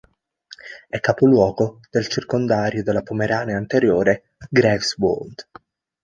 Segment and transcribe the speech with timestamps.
[0.87, 5.47] È capoluogo del circondario della Pomerania Anteriore-Greifswald.